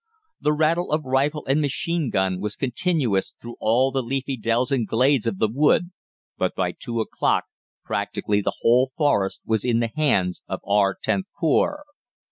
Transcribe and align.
The 0.39 0.51
rattle 0.53 0.91
of 0.91 1.05
rifle 1.05 1.45
and 1.45 1.61
machine 1.61 2.09
gun 2.09 2.39
was 2.41 2.55
continuous 2.55 3.35
through 3.39 3.55
all 3.59 3.91
the 3.91 4.01
leafy 4.01 4.35
dells 4.35 4.71
and 4.71 4.87
glades 4.87 5.27
of 5.27 5.37
the 5.37 5.47
wood, 5.47 5.91
but 6.39 6.55
by 6.55 6.71
two 6.71 7.01
o'clock 7.01 7.43
practically 7.85 8.41
the 8.41 8.57
whole 8.61 8.89
Forest 8.97 9.41
was 9.45 9.63
in 9.63 9.79
the 9.79 9.91
hands 9.95 10.41
of 10.47 10.59
our 10.65 10.97
Xth 11.07 11.25
Corps. 11.39 11.83